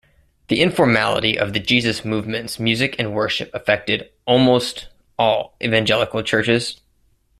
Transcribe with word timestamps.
The 0.47 0.63
informality 0.63 1.37
of 1.37 1.53
the 1.53 1.59
Jesus 1.59 2.03
movement's 2.03 2.59
music 2.59 2.95
and 2.97 3.13
worship 3.13 3.53
affected 3.53 4.09
almost 4.25 4.87
all 5.19 5.55
evangelical 5.61 6.23
churches. 6.23 6.81